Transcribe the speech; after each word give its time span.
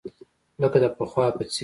لکه 0.61 0.77
د 0.83 0.85
پخوا 0.97 1.25
په 1.37 1.43
څېر. 1.51 1.59